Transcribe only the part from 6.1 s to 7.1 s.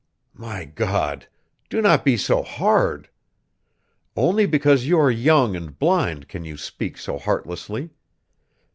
can you speak